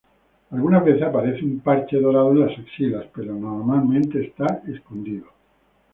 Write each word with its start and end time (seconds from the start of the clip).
Algunas 0.49 0.83
veces 0.83 1.03
aparece 1.03 1.45
un 1.45 1.59
parche 1.59 1.99
dorado 2.01 2.31
en 2.31 2.39
las 2.39 2.57
axilas, 2.57 3.05
pero 3.13 3.35
normalmente 3.35 4.25
está 4.25 4.63
escondido. 4.67 5.27